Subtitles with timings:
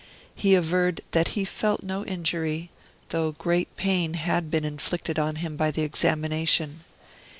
[0.33, 2.71] He averred that he felt no injury,
[3.09, 6.81] though great pain had been inflicted on him by the examination.